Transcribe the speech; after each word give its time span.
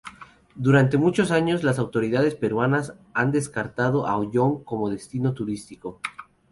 Durante 0.55 0.97
muchos 0.97 1.29
años 1.29 1.61
las 1.63 1.77
autoridades 1.77 2.33
peruanas 2.33 2.95
han 3.13 3.31
descartado 3.31 4.07
a 4.07 4.17
Oyón 4.17 4.63
como 4.63 4.89
destino 4.89 5.35
turístico. 5.35 6.01